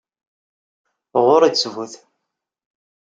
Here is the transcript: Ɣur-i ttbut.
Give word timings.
Ɣur-i 1.25 1.51
ttbut. 1.51 1.93